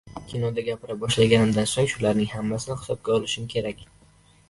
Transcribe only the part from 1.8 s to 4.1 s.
shularning hammasini hisobga olishim kerak edi.